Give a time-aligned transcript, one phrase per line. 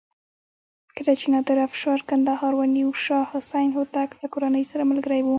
[0.97, 5.27] کله چې نادر افشار کندهار ونیو شاه حسین هوتک له کورنۍ سره ملګری و.